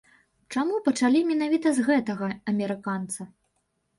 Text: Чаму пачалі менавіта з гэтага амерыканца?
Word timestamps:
Чаму 0.53 0.77
пачалі 0.87 1.19
менавіта 1.31 1.73
з 1.79 1.85
гэтага 1.89 2.31
амерыканца? 2.53 3.21